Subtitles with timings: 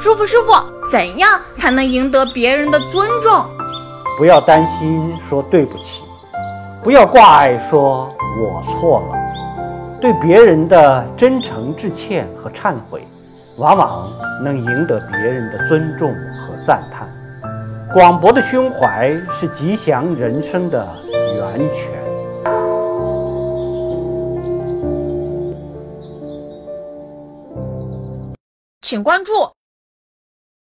[0.00, 0.52] 师傅师傅
[0.90, 3.44] 怎样才能赢得别人的尊重？
[4.18, 6.02] 不要担心说对不起
[6.82, 8.08] 不要挂碍说
[8.40, 9.18] 我错了。
[10.00, 13.06] 对别人的真诚致歉和忏悔
[13.58, 14.10] 往往
[14.42, 17.06] 能赢得别人的尊重和赞叹。
[17.92, 20.88] 广博的胸怀是吉祥人生的
[21.34, 21.92] 源泉。
[28.80, 29.32] 请关注